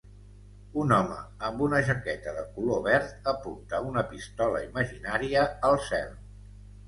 Un 0.83 0.93
home 0.95 1.17
amb 1.49 1.59
una 1.65 1.81
jaqueta 1.89 2.31
de 2.37 2.45
color 2.55 2.81
verd 2.87 3.29
apunta 3.33 3.83
una 3.89 4.05
pistola 4.13 4.63
imaginària 4.69 5.45
al 5.69 5.79
cel. 5.93 6.17